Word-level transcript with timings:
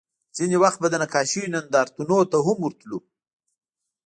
ځینې 0.37 0.55
وخت 0.63 0.77
به 0.81 0.87
د 0.91 0.95
نقاشیو 1.03 1.51
نندارتونونو 1.53 2.25
ته 2.31 2.37
هم 2.45 2.57
ورتلو 2.63 2.97